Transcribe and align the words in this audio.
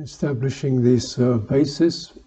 establishing 0.00 0.82
this 0.82 1.18
uh, 1.18 1.38
basis. 1.38 2.18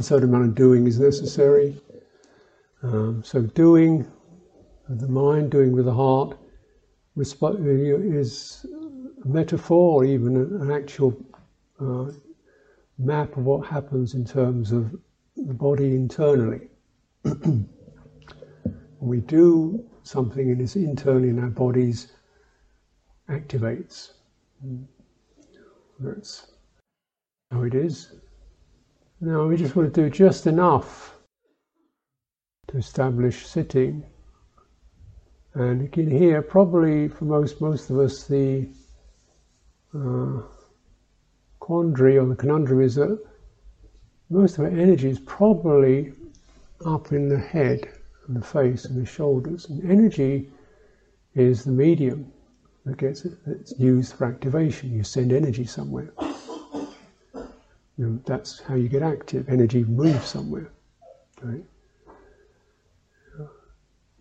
certain 0.00 0.28
amount 0.28 0.44
of 0.44 0.54
doing 0.54 0.86
is 0.86 0.98
necessary. 0.98 1.80
Um, 2.82 3.22
so 3.24 3.42
doing 3.42 4.06
with 4.88 5.00
the 5.00 5.08
mind, 5.08 5.50
doing 5.50 5.72
with 5.72 5.84
the 5.84 5.92
heart, 5.92 6.38
is 7.16 8.66
a 9.24 9.28
metaphor 9.28 10.02
or 10.02 10.04
even 10.04 10.36
an 10.36 10.70
actual 10.70 11.16
uh, 11.80 12.06
map 12.98 13.36
of 13.36 13.44
what 13.44 13.66
happens 13.66 14.14
in 14.14 14.24
terms 14.24 14.72
of 14.72 14.94
the 15.36 15.54
body 15.54 15.94
internally. 15.94 16.68
we 19.00 19.20
do 19.20 19.84
something 20.02 20.50
and 20.50 20.60
it's 20.60 20.76
internally 20.76 21.28
in 21.28 21.38
our 21.38 21.50
bodies 21.50 22.12
activates. 23.28 24.12
That's 26.00 26.52
how 27.50 27.62
it 27.62 27.74
is. 27.74 28.12
Now 29.20 29.46
we 29.46 29.56
just 29.56 29.76
want 29.76 29.92
to 29.92 30.02
do 30.02 30.10
just 30.10 30.46
enough 30.46 31.16
to 32.68 32.76
establish 32.76 33.46
sitting. 33.46 34.04
And 35.54 35.82
again 35.82 36.10
here, 36.10 36.40
probably 36.40 37.08
for 37.08 37.24
most 37.24 37.60
most 37.60 37.90
of 37.90 37.98
us, 37.98 38.24
the 38.24 38.68
uh, 39.94 40.42
quandary 41.58 42.16
or 42.16 42.26
the 42.26 42.36
conundrum 42.36 42.80
is 42.80 42.94
that 42.94 43.18
most 44.30 44.58
of 44.58 44.64
our 44.64 44.70
energy 44.70 45.08
is 45.08 45.18
probably 45.20 46.12
up 46.84 47.12
in 47.12 47.28
the 47.28 47.38
head 47.38 47.88
and 48.26 48.36
the 48.36 48.46
face 48.46 48.84
and 48.84 49.00
the 49.00 49.06
shoulders. 49.06 49.68
And 49.68 49.90
energy 49.90 50.50
is 51.34 51.64
the 51.64 51.72
medium 51.72 52.32
that's 52.96 53.78
used 53.78 54.14
for 54.14 54.26
activation. 54.26 54.92
You 54.92 55.02
send 55.04 55.32
energy 55.32 55.64
somewhere. 55.64 56.12
You 57.96 58.06
know, 58.06 58.20
that's 58.26 58.60
how 58.60 58.76
you 58.76 58.88
get 58.88 59.02
active. 59.02 59.48
Energy 59.48 59.84
moves 59.84 60.26
somewhere. 60.26 60.70
Right? 61.42 61.64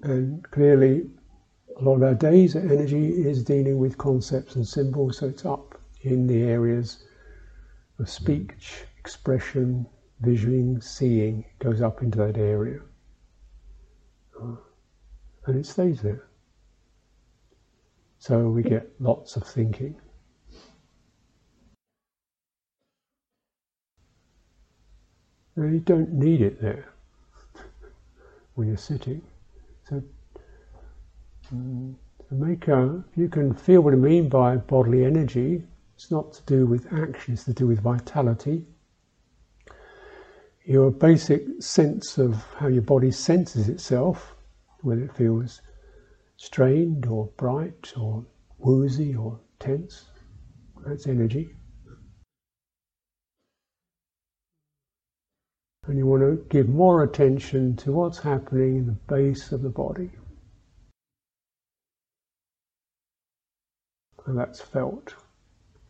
And 0.04 0.44
clearly, 0.52 1.10
a 1.80 1.84
lot 1.84 1.96
of 1.96 2.04
our 2.04 2.14
days, 2.14 2.56
energy 2.56 3.10
is 3.10 3.44
dealing 3.44 3.78
with 3.78 3.98
concepts 3.98 4.56
and 4.56 4.68
symbols, 4.68 5.18
so 5.18 5.28
it's 5.28 5.46
up 5.46 5.80
in 6.02 6.28
the 6.28 6.44
areas 6.44 7.04
of 8.00 8.10
speech, 8.10 8.84
expression, 9.00 9.86
visioning, 10.22 10.82
seeing, 10.82 11.40
it 11.44 11.64
goes 11.64 11.82
up 11.82 12.02
into 12.02 12.18
that 12.20 12.38
area. 12.38 12.80
And 15.46 15.56
it 15.56 15.66
stays 15.66 16.02
there. 16.02 16.27
So 18.20 18.50
we 18.50 18.64
get 18.64 18.90
lots 19.00 19.36
of 19.36 19.44
thinking. 19.44 19.96
Now 25.56 25.66
you 25.66 25.80
don't 25.80 26.14
need 26.14 26.42
it 26.42 26.62
there 26.62 26.94
when 28.56 28.68
you're 28.68 28.78
sitting. 28.78 29.22
So 29.90 30.04
um, 31.52 31.98
make 32.30 32.68
a, 32.68 33.04
you 33.16 33.30
can 33.30 33.54
feel 33.54 33.82
what 33.82 33.94
I 33.94 33.98
mean 33.98 34.30
by 34.30 34.58
bodily 34.58 35.06
energy, 35.06 35.64
it's 35.96 36.12
not 36.12 36.34
to 36.34 36.44
do 36.44 36.66
with 36.66 36.86
action, 36.94 37.34
it's 37.34 37.46
to 37.46 37.54
do 37.54 37.66
with 37.66 37.82
vitality. 37.82 38.66
Your 40.66 40.92
basic 40.92 41.44
sense 41.60 42.18
of 42.18 42.44
how 42.58 42.68
your 42.68 42.82
body 42.82 43.10
senses 43.10 43.70
itself, 43.70 44.36
whether 44.82 45.06
it 45.06 45.16
feels 45.16 45.62
strained 46.38 47.06
or 47.06 47.28
bright 47.38 47.94
or 47.98 48.26
woozy 48.60 49.16
or 49.16 49.40
tense, 49.60 50.06
that's 50.86 51.08
energy. 51.08 51.50
And 55.88 55.98
you 55.98 56.06
want 56.06 56.22
to 56.22 56.46
give 56.50 56.68
more 56.68 57.04
attention 57.04 57.76
to 57.78 57.92
what's 57.92 58.20
happening 58.20 58.78
in 58.78 58.86
the 58.88 58.92
base 58.92 59.52
of 59.52 59.62
the 59.62 59.70
body. 59.70 60.12
And 64.26 64.38
that's 64.38 64.60
felt 64.60 65.16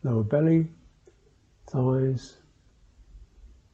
lower 0.03 0.23
belly, 0.23 0.67
thighs. 1.67 2.37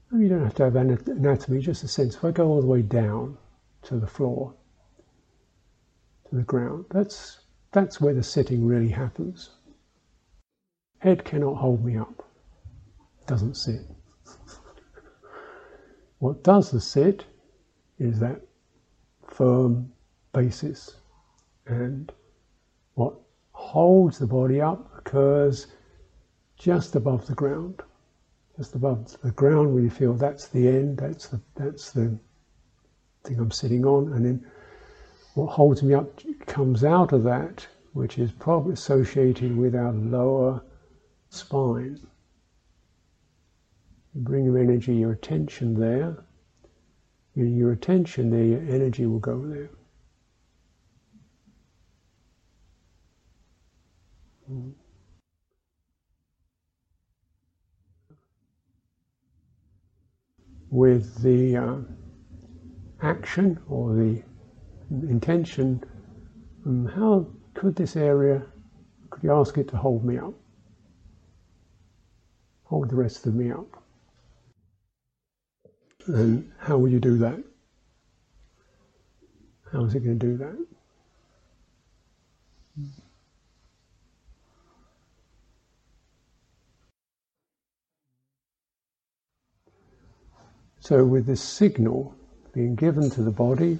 And 0.10 0.22
You 0.22 0.30
don't 0.30 0.44
have 0.44 0.56
to 0.56 0.64
have 0.64 0.76
anatomy, 0.78 1.60
just 1.60 1.84
a 1.84 1.88
sense. 1.90 2.16
If 2.16 2.24
I 2.24 2.32
go 2.32 2.48
all 2.48 2.62
the 2.62 2.68
way 2.68 2.82
down 2.82 3.38
to 3.84 4.00
the 4.00 4.08
floor, 4.08 4.54
to 6.34 6.40
the 6.40 6.46
ground, 6.46 6.86
that's, 6.90 7.42
that's 7.72 8.02
where 8.02 8.14
the 8.14 8.24
sitting 8.24 8.66
really 8.66 8.90
happens. 8.90 9.52
Head 10.98 11.24
cannot 11.24 11.56
hold 11.56 11.86
me 11.86 11.96
up, 11.96 12.28
doesn't 13.28 13.56
sit. 13.56 13.82
what 16.18 16.44
does 16.44 16.72
the 16.72 16.82
sit 16.82 17.26
is 18.00 18.20
that 18.20 18.42
firm 19.28 19.92
basis, 20.34 20.96
and 21.68 22.12
what 22.96 23.14
holds 23.52 24.18
the 24.18 24.26
body 24.26 24.60
up 24.60 24.92
occurs 24.98 25.68
just 26.58 26.96
above 26.96 27.28
the 27.28 27.36
ground, 27.36 27.82
just 28.58 28.74
above 28.74 29.16
the 29.22 29.32
ground 29.32 29.72
where 29.72 29.84
you 29.84 29.90
feel 29.90 30.14
that's 30.14 30.48
the 30.48 30.68
end, 30.68 30.98
that's 30.98 31.28
the, 31.28 31.40
that's 31.56 31.92
the 31.92 32.18
thing 33.24 33.40
I'm 33.40 33.52
sitting 33.52 33.86
on, 33.86 34.14
and 34.14 34.26
then 34.26 34.52
what 35.36 35.48
holds 35.48 35.82
me 35.82 35.94
up 35.94 36.22
comes 36.46 36.84
out 36.84 37.12
of 37.12 37.24
that, 37.24 37.66
which 37.94 38.20
is 38.20 38.32
probably 38.32 38.74
associated 38.74 39.56
with 39.58 39.76
our 39.76 39.92
lower 39.92 40.64
spine. 41.30 42.00
You 44.14 44.22
bring 44.22 44.46
your 44.46 44.60
energy, 44.60 44.96
your 44.96 45.14
attention 45.14 45.80
there, 45.80 46.24
your 47.34 47.72
attention 47.72 48.30
there, 48.30 48.44
your 48.44 48.62
energy 48.62 49.08
will 49.08 49.20
go 49.20 49.42
there. 49.48 49.70
With 60.70 61.22
the 61.24 61.58
uh, 61.58 61.76
action 63.02 63.60
or 63.68 63.96
the 63.96 64.24
intention, 65.02 65.84
um, 66.66 66.86
how 66.86 67.28
could 67.54 67.76
this 67.76 67.96
area, 67.96 68.44
could 69.10 69.24
you 69.24 69.34
ask 69.34 69.58
it 69.58 69.68
to 69.70 69.78
hold 69.78 70.06
me 70.06 70.18
up? 70.18 70.34
Hold 72.66 72.90
the 72.90 72.96
rest 72.96 73.26
of 73.26 73.36
me 73.36 73.52
up. 73.52 73.84
And 76.08 76.52
how 76.60 76.78
will 76.78 76.90
you 76.90 77.00
do 77.00 77.18
that? 77.20 77.42
How 79.72 79.84
is 79.86 79.96
it 79.96 80.02
going 80.02 80.20
to 80.20 80.26
do 80.26 80.38
that? 80.38 80.68
So, 90.80 91.06
with 91.06 91.26
this 91.26 91.42
signal 91.42 92.14
being 92.54 92.76
given 92.76 93.10
to 93.12 93.24
the 93.24 93.32
body, 93.32 93.80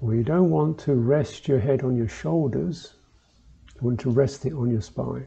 we 0.00 0.22
don't 0.22 0.50
want 0.50 0.78
to 0.78 0.94
rest 0.94 1.48
your 1.48 1.58
head 1.58 1.82
on 1.82 1.96
your 1.96 2.08
shoulders, 2.08 2.94
you 3.74 3.80
want 3.86 4.00
to 4.00 4.10
rest 4.10 4.46
it 4.46 4.52
on 4.52 4.70
your 4.70 4.80
spine. 4.80 5.26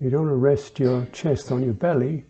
You 0.00 0.10
don't 0.10 0.26
want 0.26 0.32
to 0.32 0.36
rest 0.36 0.78
your 0.78 1.06
chest 1.06 1.50
on 1.52 1.62
your 1.62 1.72
belly, 1.72 2.24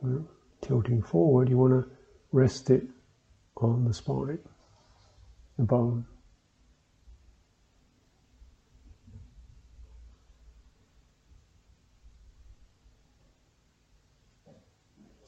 well, 0.00 0.26
tilting 0.60 1.02
forward, 1.02 1.48
you 1.48 1.58
want 1.58 1.72
to 1.72 1.90
rest 2.32 2.70
it 2.70 2.84
on 3.56 3.84
the 3.84 3.92
spine, 3.92 4.38
the 5.58 5.64
bone. 5.64 6.06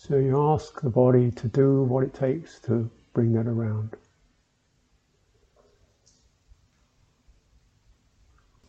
So 0.07 0.19
you 0.19 0.41
ask 0.41 0.81
the 0.83 0.91
body 0.91 1.33
to 1.33 1.49
do 1.49 1.83
what 1.83 2.05
it 2.05 2.15
takes 2.15 2.61
to 2.61 2.89
bring 3.13 3.33
that 3.33 3.49
around. 3.49 3.97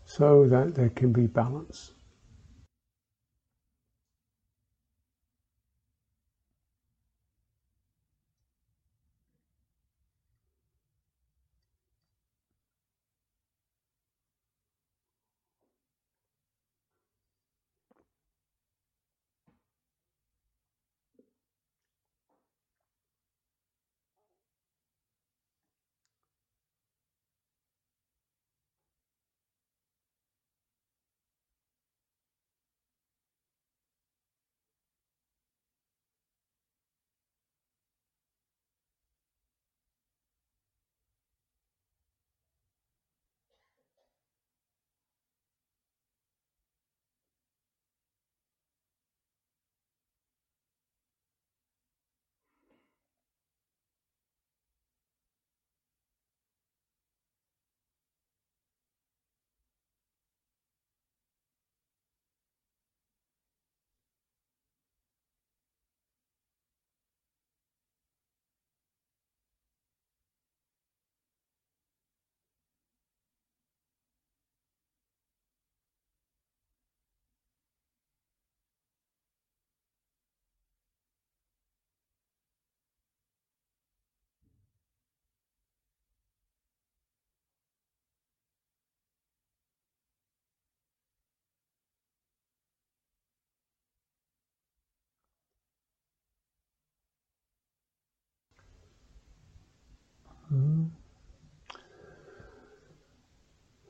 So 0.06 0.48
that 0.48 0.74
there 0.74 0.90
can 0.90 1.14
be 1.14 1.28
balance. 1.28 1.92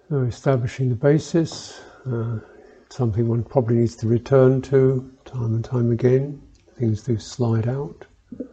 So 0.10 0.22
establishing 0.22 0.88
the 0.88 0.96
basis, 0.96 1.82
uh, 2.10 2.40
something 2.90 3.28
one 3.28 3.44
probably 3.44 3.76
needs 3.76 3.98
to 3.98 4.08
return 4.08 4.62
to 4.62 5.12
time 5.26 5.56
and 5.56 5.66
time 5.66 5.92
again. 5.92 6.42
Things 6.80 7.04
do 7.04 7.18
slide 7.20 7.68
out. 7.68 8.06
You 8.32 8.48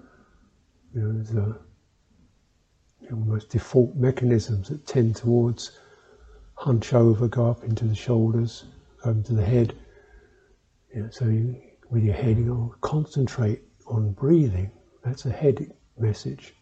know, 0.94 1.22
there's 1.22 1.54
almost 3.12 3.50
default 3.50 3.94
mechanisms 3.94 4.68
that 4.70 4.84
tend 4.84 5.14
towards 5.14 5.78
hunch 6.54 6.92
over, 6.92 7.28
go 7.28 7.48
up 7.48 7.62
into 7.62 7.84
the 7.84 7.94
shoulders, 7.94 8.64
go 9.04 9.10
into 9.10 9.34
the 9.34 9.44
head. 9.44 9.76
You 10.92 11.02
know, 11.02 11.10
so 11.10 11.26
you, 11.26 11.60
with 11.88 12.02
your 12.02 12.14
head, 12.14 12.36
you 12.36 12.74
concentrate 12.80 13.62
on 13.86 14.10
breathing. 14.10 14.72
That's 15.04 15.24
a 15.26 15.30
head 15.30 15.72
message. 15.96 16.52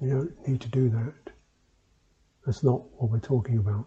You 0.00 0.08
don't 0.08 0.48
need 0.48 0.62
to 0.62 0.68
do 0.68 0.88
that. 0.88 1.33
That's 2.46 2.62
not 2.62 2.82
what 2.98 3.10
we're 3.10 3.20
talking 3.20 3.58
about. 3.58 3.86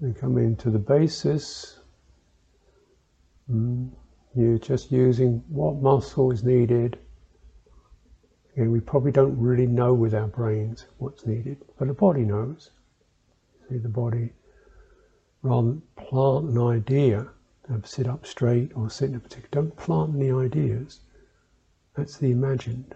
And 0.00 0.16
come 0.16 0.38
into 0.38 0.70
the 0.70 0.78
basis. 0.78 1.80
Mm. 3.50 3.90
You're 4.34 4.58
just 4.58 4.92
using 4.92 5.42
what 5.48 5.82
muscle 5.82 6.30
is 6.30 6.44
needed. 6.44 6.98
Again, 8.52 8.70
we 8.70 8.80
probably 8.80 9.10
don't 9.10 9.36
really 9.36 9.66
know 9.66 9.92
with 9.92 10.14
our 10.14 10.28
brains 10.28 10.86
what's 10.98 11.26
needed, 11.26 11.58
but 11.78 11.88
the 11.88 11.94
body 11.94 12.22
knows. 12.22 12.70
See, 13.68 13.78
the 13.78 13.88
body, 13.88 14.32
rather 15.42 15.68
than 15.68 15.82
plant 15.96 16.50
an 16.50 16.58
idea 16.58 17.28
of 17.68 17.86
sit 17.86 18.06
up 18.06 18.24
straight 18.24 18.72
or 18.76 18.88
sit 18.88 19.10
in 19.10 19.16
a 19.16 19.20
particular, 19.20 19.48
don't 19.50 19.76
plant 19.76 20.14
any 20.14 20.30
ideas. 20.30 21.00
That's 21.96 22.16
the 22.16 22.30
imagined. 22.30 22.94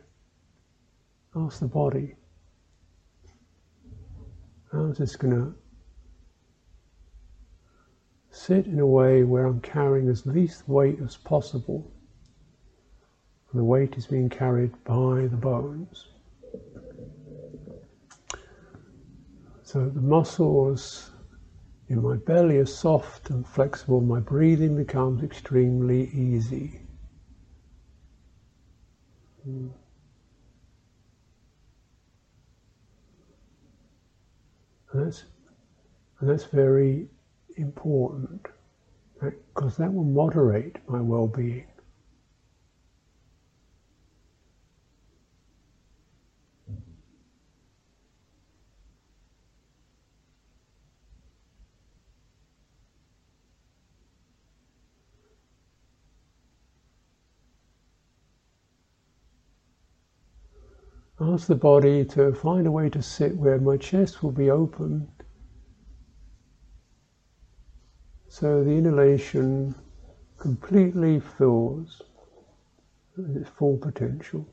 Ask 1.34 1.60
the 1.60 1.66
body. 1.66 2.14
How's 4.72 4.98
this 4.98 5.16
going 5.16 5.34
to 5.34 5.54
sit 8.34 8.66
in 8.66 8.80
a 8.80 8.86
way 8.86 9.22
where 9.22 9.46
I'm 9.46 9.60
carrying 9.60 10.08
as 10.08 10.26
least 10.26 10.68
weight 10.68 10.98
as 11.00 11.16
possible. 11.16 11.88
And 13.52 13.60
the 13.60 13.64
weight 13.64 13.96
is 13.96 14.06
being 14.06 14.28
carried 14.28 14.72
by 14.84 15.28
the 15.28 15.36
bones. 15.36 16.08
So 19.62 19.88
the 19.88 20.00
muscles 20.00 21.12
in 21.88 22.02
my 22.02 22.16
belly 22.16 22.58
are 22.58 22.66
soft 22.66 23.30
and 23.30 23.46
flexible. 23.46 24.00
My 24.00 24.18
breathing 24.18 24.76
becomes 24.76 25.22
extremely 25.22 26.08
easy. 26.10 26.80
And 29.44 29.72
that's, 34.92 35.24
and 36.18 36.28
that's 36.28 36.44
very 36.44 37.08
important 37.56 38.48
because 39.20 39.76
that 39.76 39.92
will 39.92 40.04
moderate 40.04 40.76
my 40.88 41.00
well 41.00 41.26
being. 41.28 41.66
Ask 61.20 61.46
the 61.46 61.54
body 61.54 62.04
to 62.06 62.34
find 62.34 62.66
a 62.66 62.72
way 62.72 62.90
to 62.90 63.00
sit 63.00 63.36
where 63.36 63.58
my 63.58 63.76
chest 63.76 64.22
will 64.22 64.32
be 64.32 64.50
open 64.50 65.08
So 68.34 68.64
the 68.64 68.72
inhalation 68.72 69.76
completely 70.38 71.20
fills 71.20 72.02
its 73.16 73.48
full 73.48 73.78
potential. 73.78 74.44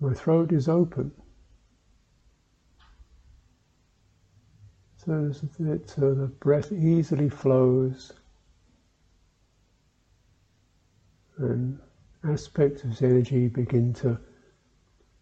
My 0.00 0.12
throat 0.12 0.50
is 0.50 0.68
open. 0.68 1.12
So 4.96 5.32
that 5.60 5.88
so 5.88 6.14
the 6.14 6.26
breath 6.26 6.72
easily 6.72 7.28
flows 7.28 8.12
and 11.36 11.78
aspects 12.24 12.82
of 12.82 13.00
energy 13.00 13.46
begin 13.46 13.94
to 14.02 14.18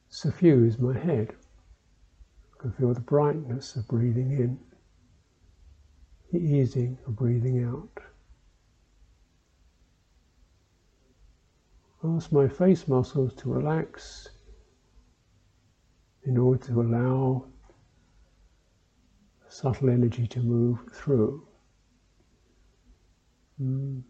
suffuse 0.09 0.79
my 0.79 0.99
head 0.99 1.35
can 2.59 2.73
feel 2.73 2.95
the 2.95 3.01
brightness 3.01 3.77
of 3.77 3.87
breathing 3.89 4.33
in, 4.33 4.59
the 6.33 6.39
easing 6.39 6.99
of 7.07 7.17
breathing 7.17 7.65
out. 7.65 8.03
Ask 12.05 12.31
my 12.33 12.47
face 12.49 12.87
muscles 12.87 13.35
to 13.35 13.53
relax 13.53 14.29
in 16.25 16.37
order 16.37 16.65
to 16.67 16.81
allow 16.83 17.47
subtle 19.49 19.91
energy 19.91 20.27
to 20.27 20.41
move 20.41 20.79
through. 20.93 21.47
Mm. 23.61 24.03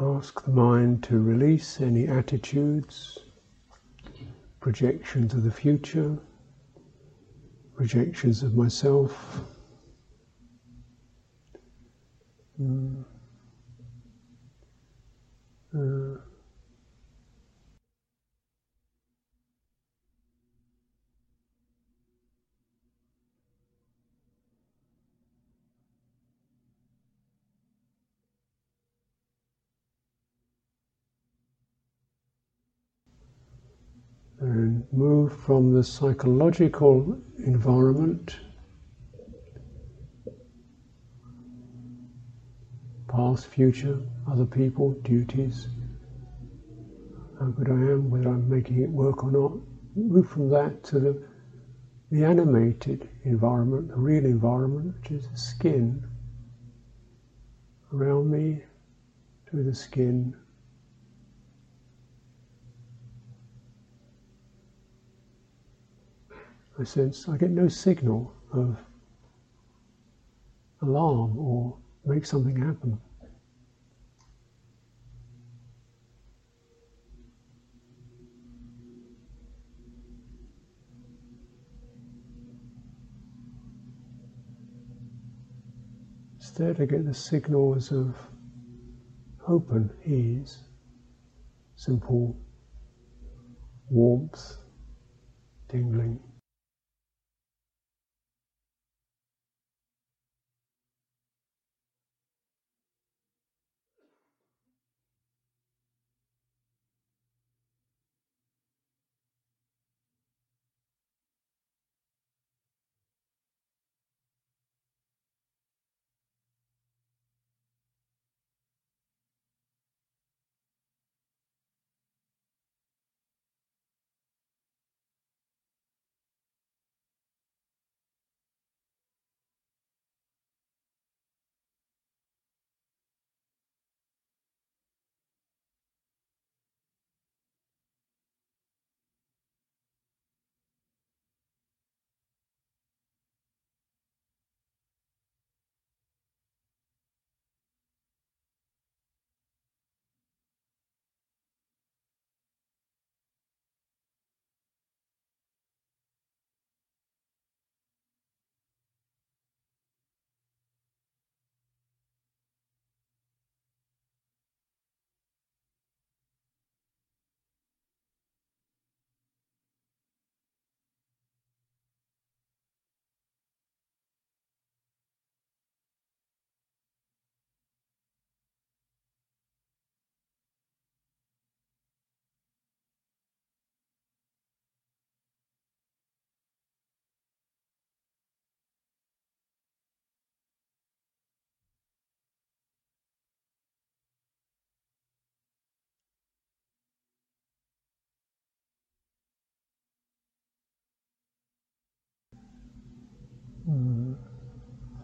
Ask 0.00 0.44
the 0.44 0.50
mind 0.50 1.02
to 1.04 1.18
release 1.18 1.80
any 1.80 2.08
attitudes, 2.08 3.18
projections 4.58 5.34
of 5.34 5.44
the 5.44 5.50
future, 5.50 6.18
projections 7.76 8.42
of 8.42 8.56
myself. 8.56 9.40
Mm. 12.60 13.04
Uh, 15.74 16.18
and 34.42 34.84
move 34.92 35.31
from 35.44 35.74
the 35.74 35.82
psychological 35.82 37.18
environment, 37.38 38.36
past, 43.08 43.46
future, 43.46 43.98
other 44.30 44.44
people, 44.44 44.92
duties, 45.02 45.66
how 47.40 47.46
good 47.46 47.68
I 47.68 47.72
am, 47.72 48.08
whether 48.08 48.28
I'm 48.28 48.48
making 48.48 48.82
it 48.82 48.90
work 48.90 49.24
or 49.24 49.32
not, 49.32 49.52
move 49.96 50.28
from 50.28 50.48
that 50.50 50.84
to 50.84 51.00
the, 51.00 51.22
the 52.12 52.24
animated 52.24 53.08
environment, 53.24 53.88
the 53.88 53.96
real 53.96 54.24
environment, 54.24 54.94
which 55.00 55.10
is 55.10 55.28
the 55.28 55.36
skin 55.36 56.04
around 57.92 58.30
me, 58.30 58.62
through 59.50 59.64
the 59.64 59.74
skin. 59.74 60.36
I 66.82 66.84
sense 66.84 67.28
I 67.28 67.36
get 67.36 67.52
no 67.52 67.68
signal 67.68 68.34
of 68.52 68.76
alarm 70.80 71.38
or 71.38 71.76
make 72.04 72.26
something 72.26 72.56
happen. 72.56 73.00
Instead, 86.34 86.80
I 86.80 86.86
get 86.86 87.04
the 87.04 87.14
signals 87.14 87.92
of 87.92 88.16
open 89.46 89.88
ease, 90.04 90.64
simple 91.76 92.36
warmth, 93.88 94.56
tingling. 95.68 96.18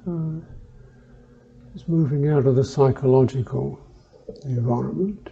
So, 0.08 0.42
just 1.74 1.86
moving 1.86 2.30
out 2.30 2.46
of 2.46 2.56
the 2.56 2.64
psychological 2.64 3.78
environment. 4.42 5.28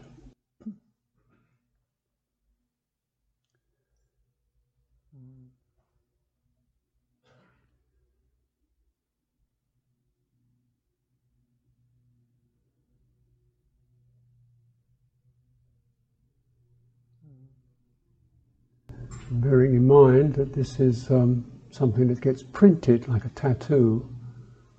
Bearing 19.30 19.74
in 19.74 19.86
mind 19.86 20.34
that 20.34 20.52
this 20.52 20.78
is 20.78 21.10
um, 21.10 21.46
something 21.70 22.08
that 22.08 22.20
gets 22.20 22.42
printed 22.42 23.08
like 23.08 23.24
a 23.24 23.30
tattoo 23.30 24.06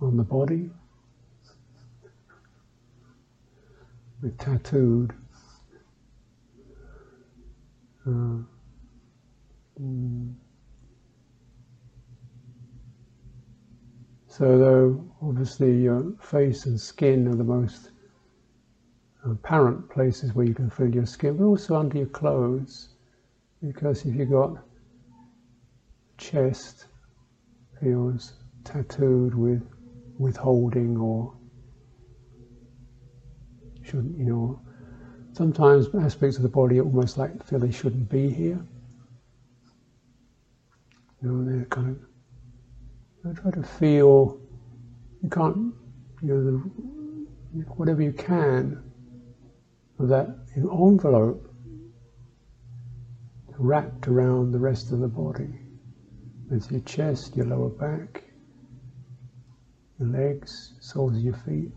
on 0.01 0.18
the 0.18 0.24
body. 0.24 0.70
We're 4.22 4.30
tattooed. 4.32 5.13
Uh, 8.06 8.39
mm. 9.82 10.34
So, 14.27 14.58
though 14.58 15.04
obviously 15.22 15.82
your 15.82 16.13
face 16.22 16.68
and 16.68 16.80
skin 16.80 17.27
are 17.27 17.36
the 17.36 17.44
most 17.44 17.92
apparent 19.25 19.89
places 19.89 20.34
where 20.34 20.46
you 20.46 20.54
can 20.54 20.70
feel 20.70 20.94
your 20.94 21.06
skin, 21.06 21.38
but 21.38 21.44
also 21.44 21.75
under 21.75 21.98
your 21.98 22.08
clothes, 22.08 22.89
because 23.62 24.06
if 24.06 24.16
you've 24.16 24.30
got 24.30 24.58
chest 26.18 26.86
feels 27.80 28.34
tattooed 28.63 29.34
with 29.36 29.63
withholding 30.17 30.97
or 30.97 31.33
shouldn't, 33.83 34.17
you 34.17 34.25
know, 34.25 34.59
sometimes 35.33 35.88
aspects 36.01 36.38
of 36.38 36.43
the 36.43 36.50
body 36.50 36.79
almost 36.81 37.17
like 37.17 37.43
feel 37.43 37.59
they 37.59 37.71
shouldn't 37.71 38.09
be 38.09 38.29
here. 38.29 38.59
You 41.21 41.29
know, 41.29 41.45
they're 41.45 41.65
kind 41.65 41.89
of, 41.89 43.31
I 43.31 43.41
try 43.41 43.51
to 43.51 43.63
feel, 43.63 44.39
you 45.24 45.29
can't, 45.29 45.74
you 46.21 46.33
know, 46.33 46.43
the, 46.43 46.57
whatever 47.75 48.01
you 48.01 48.12
can 48.12 48.83
of 50.00 50.09
that 50.09 50.29
envelope 50.55 51.43
wrapped 53.57 54.07
around 54.07 54.51
the 54.51 54.59
rest 54.59 54.91
of 54.91 55.00
the 55.00 55.07
body 55.07 55.59
with 56.50 56.71
your 56.71 56.81
chest, 56.81 57.36
your 57.36 57.47
lower 57.47 57.69
back, 57.69 58.24
legs, 60.00 60.74
soles 60.80 61.18
of 61.18 61.24
your 61.24 61.34
feet. 61.34 61.72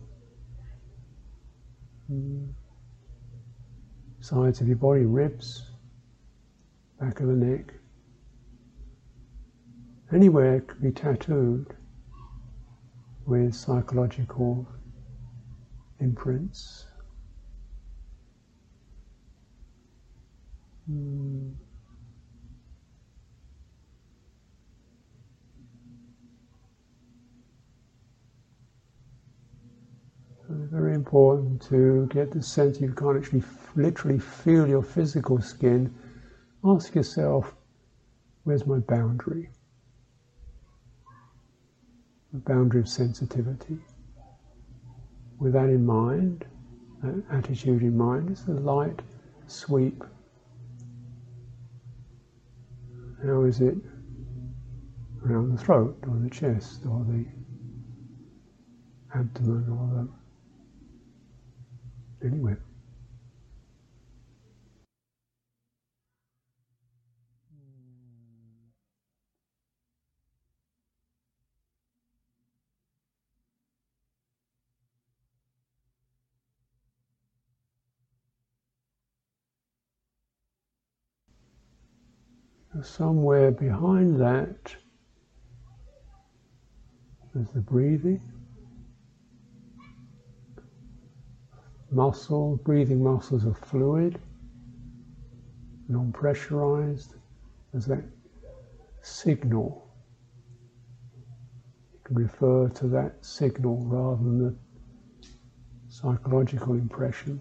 Sides 4.21 4.61
of 4.61 4.69
your 4.69 4.77
body, 4.77 5.05
ribs, 5.05 5.71
back 7.01 7.21
of 7.21 7.29
the 7.29 7.35
neck. 7.35 7.73
Anywhere 10.13 10.61
could 10.61 10.83
be 10.83 10.91
tattooed 10.91 11.75
with 13.27 13.55
psychological 13.55 14.67
imprints. 16.01 16.87
Mm. 20.91 21.55
Very 30.71 30.95
important 30.95 31.61
to 31.61 32.07
get 32.13 32.31
the 32.31 32.41
sense 32.41 32.81
you 32.81 32.93
can't 32.93 33.17
actually 33.17 33.43
literally 33.75 34.21
feel 34.21 34.69
your 34.69 34.85
physical 34.85 35.41
skin. 35.41 35.93
Ask 36.65 36.95
yourself, 36.95 37.55
where's 38.45 38.65
my 38.67 38.79
boundary? 38.79 39.51
The 42.33 42.39
boundary 42.39 42.83
of 42.83 42.89
sensitivity. 42.89 43.79
With 45.41 45.55
that 45.55 45.71
in 45.71 45.85
mind, 45.85 46.45
that 47.03 47.21
attitude 47.33 47.83
in 47.83 47.97
mind, 47.97 48.31
it's 48.31 48.47
a 48.47 48.53
light 48.53 49.01
sweep. 49.49 50.05
How 53.25 53.43
is 53.43 53.61
it 53.61 53.77
around 55.27 55.51
the 55.51 55.63
throat 55.63 55.99
or 56.07 56.17
the 56.17 56.31
chest 56.31 56.87
or 56.87 57.05
the 57.09 57.27
abdomen 59.15 59.67
or 59.69 60.05
the 60.05 60.09
anyway. 62.25 62.57
Somewhere 82.83 83.51
behind 83.51 84.21
that 84.21 84.75
is 87.35 87.47
the 87.55 87.61
breathing. 87.61 88.40
Muscle, 91.91 92.57
breathing 92.65 93.03
muscles 93.03 93.47
are 93.47 93.55
fluid, 93.55 94.21
non-pressurized. 95.89 97.15
There's 97.73 97.87
that 97.87 98.05
signal. 99.03 99.89
You 101.93 102.01
can 102.05 102.17
refer 102.17 102.69
to 102.69 102.89
that 102.89 103.25
signal 103.25 103.85
rather 103.87 104.23
than 104.23 104.39
the 104.39 104.57
psychological 105.89 106.75
impression. 106.75 107.41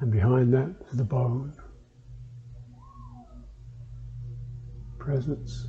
And 0.00 0.10
behind 0.10 0.52
that 0.54 0.74
is 0.90 0.98
the 0.98 1.04
bone. 1.04 1.52
Presence, 4.98 5.66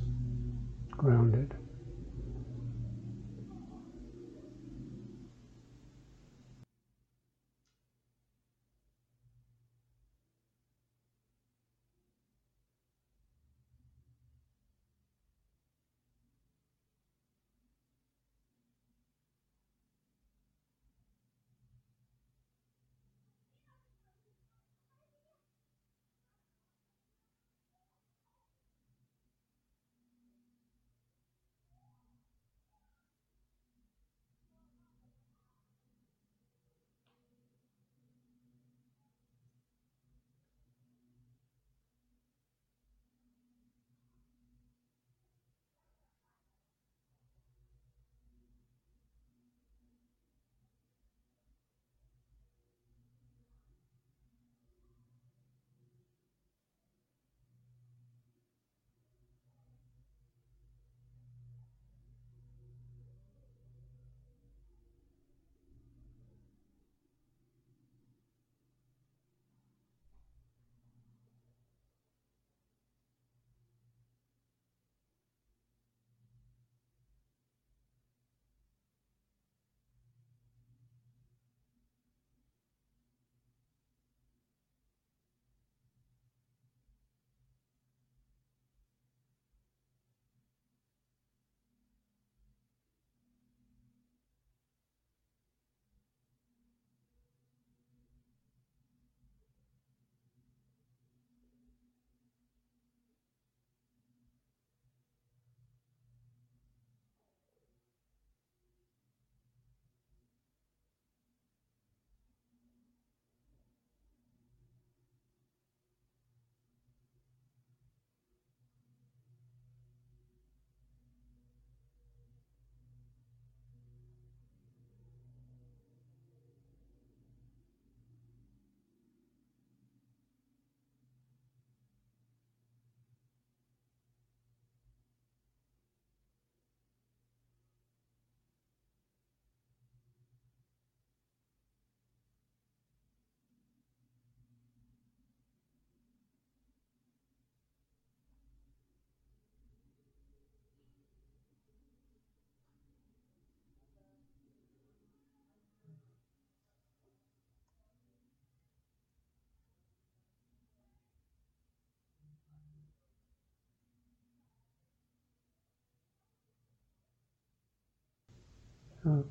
grounded. 0.90 1.54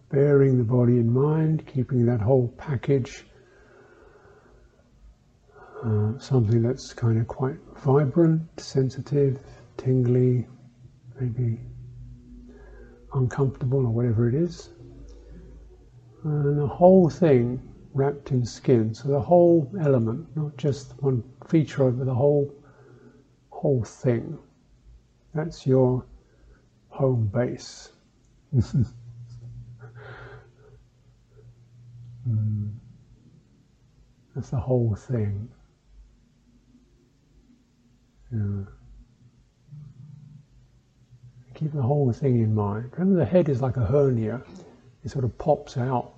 Bearing 0.09 0.59
the 0.59 0.63
body 0.63 0.97
in 0.97 1.11
mind, 1.11 1.65
keeping 1.65 2.05
that 2.05 2.21
whole 2.21 2.47
package, 2.59 3.25
uh, 5.83 6.17
something 6.19 6.61
that's 6.61 6.93
kind 6.93 7.19
of 7.19 7.27
quite 7.27 7.57
vibrant, 7.83 8.43
sensitive, 8.59 9.39
tingly, 9.77 10.47
maybe 11.19 11.59
uncomfortable 13.13 13.79
or 13.79 13.89
whatever 13.89 14.29
it 14.29 14.35
is. 14.35 14.69
And 16.23 16.57
the 16.59 16.67
whole 16.67 17.09
thing 17.09 17.61
wrapped 17.93 18.31
in 18.31 18.45
skin. 18.45 18.93
So 18.93 19.07
the 19.09 19.19
whole 19.19 19.71
element, 19.81 20.27
not 20.35 20.55
just 20.55 20.93
one 21.01 21.23
feature 21.47 21.89
but 21.89 22.05
the 22.05 22.13
whole 22.13 22.53
whole 23.49 23.83
thing. 23.83 24.37
That's 25.33 25.65
your 25.65 26.05
home 26.89 27.27
base. 27.27 27.89
mm. 32.27 32.71
That's 34.35 34.49
the 34.49 34.57
whole 34.57 34.95
thing. 34.95 35.47
Yeah. 38.31 38.63
Keep 41.53 41.73
the 41.73 41.81
whole 41.81 42.11
thing 42.11 42.39
in 42.39 42.55
mind. 42.55 42.89
Remember, 42.93 43.19
the 43.19 43.25
head 43.25 43.47
is 43.47 43.61
like 43.61 43.77
a 43.77 43.85
hernia, 43.85 44.41
it 45.03 45.11
sort 45.11 45.23
of 45.23 45.37
pops 45.37 45.77
out. 45.77 46.13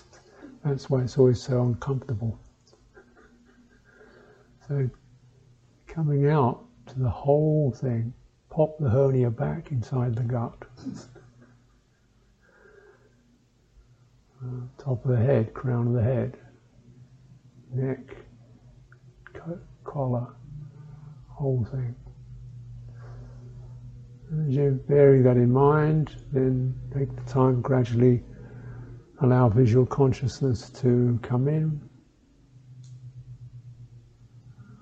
That's 0.64 0.90
why 0.90 1.02
it's 1.02 1.16
always 1.16 1.40
so 1.40 1.62
uncomfortable. 1.62 2.38
So, 4.68 4.90
coming 5.86 6.28
out 6.28 6.64
to 6.88 6.98
the 6.98 7.08
whole 7.08 7.72
thing, 7.72 8.12
pop 8.50 8.76
the 8.78 8.90
hernia 8.90 9.30
back 9.30 9.70
inside 9.70 10.14
the 10.14 10.24
gut. 10.24 10.64
Uh, 14.42 14.48
top 14.78 15.04
of 15.04 15.10
the 15.10 15.16
head, 15.16 15.54
crown 15.54 15.86
of 15.88 15.94
the 15.94 16.02
head, 16.02 16.36
neck, 17.72 18.16
collar, 19.84 20.26
whole 21.28 21.66
thing. 21.70 21.94
As 24.46 24.54
you 24.54 24.80
bearing 24.88 25.22
that 25.22 25.36
in 25.36 25.52
mind, 25.52 26.16
then 26.32 26.74
take 26.92 27.14
the 27.14 27.30
time 27.30 27.60
gradually 27.62 28.22
allow 29.22 29.48
visual 29.48 29.86
consciousness 29.86 30.68
to 30.70 31.18
come 31.22 31.48
in. 31.48 31.80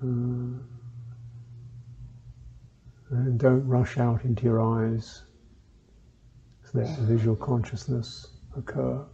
Uh, 0.02 0.58
and 3.10 3.38
don't 3.38 3.66
rush 3.66 3.98
out 3.98 4.24
into 4.24 4.42
your 4.44 4.60
eyes. 4.60 5.22
let 6.72 6.96
the 6.96 7.02
visual 7.04 7.36
consciousness 7.36 8.26
occur. 8.56 9.06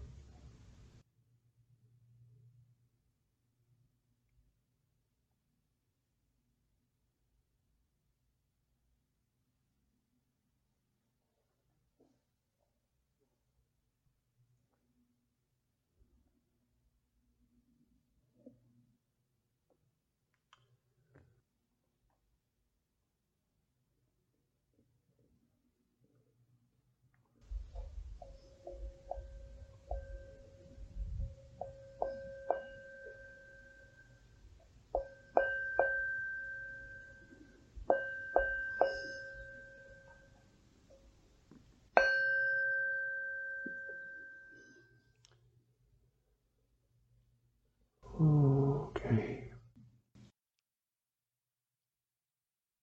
Okay. 48.20 49.39